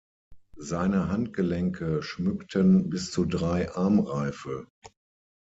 Seine 0.57 1.09
Handgelenke 1.09 2.01
schmückten 2.01 2.89
bis 2.89 3.11
zu 3.11 3.23
drei 3.23 3.69
Armreife. 3.71 4.65